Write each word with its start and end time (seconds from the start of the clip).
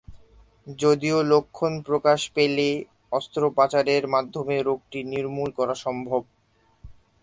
যদিও 0.79 1.17
লক্ষণ 1.31 1.73
প্রকাশ 1.81 2.19
পেলে 2.35 2.67
অস্ত্রোপচারের 3.11 4.03
মাধ্যমে 4.07 4.55
রোগটি 4.61 4.99
নির্মূল 5.13 5.49
করা 5.59 5.75
সম্ভব। 5.85 6.21